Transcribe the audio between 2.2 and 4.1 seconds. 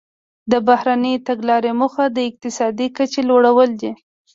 اقتصادي کچې لوړول دي